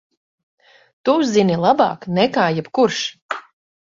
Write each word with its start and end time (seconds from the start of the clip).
Tu 1.09 1.13
zini 1.33 1.57
labāk 1.65 2.09
nekā 2.19 2.45
jebkurš! 2.57 3.05